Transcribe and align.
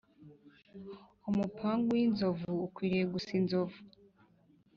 umupangu 1.29 1.87
w’inzovu 1.95 2.51
ukwiriye 2.67 3.05
gusa 3.13 3.29
inzovu. 3.39 3.79